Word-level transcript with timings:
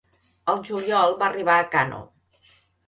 Al 0.53 0.63
juliol 0.69 1.15
va 1.21 1.29
arribar 1.31 1.59
a 1.61 1.71
Kano. 1.77 2.05